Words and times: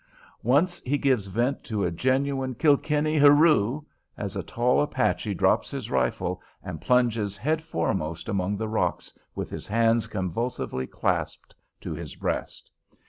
Once 0.41 0.79
he 0.81 0.97
gives 0.97 1.27
vent 1.27 1.63
to 1.63 1.83
a 1.83 1.91
genuine 1.91 2.55
Kilkenny 2.55 3.19
"hurroo" 3.19 3.85
as 4.17 4.35
a 4.35 4.41
tall 4.41 4.81
Apache 4.81 5.35
drops 5.35 5.69
his 5.69 5.91
rifle 5.91 6.41
and 6.63 6.81
plunges 6.81 7.37
head 7.37 7.61
foremost 7.63 8.27
among 8.27 8.57
the 8.57 8.67
rocks 8.67 9.13
with 9.35 9.51
his 9.51 9.67
hands 9.67 10.07
convulsively 10.07 10.87
clasped 10.87 11.53
to 11.81 11.93
his 11.93 12.15
breast. 12.15 12.71